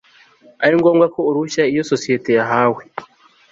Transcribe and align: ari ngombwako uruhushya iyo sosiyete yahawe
ari 0.63 0.75
ngombwako 0.79 1.19
uruhushya 1.29 1.63
iyo 1.71 1.83
sosiyete 1.91 2.29
yahawe 2.39 2.81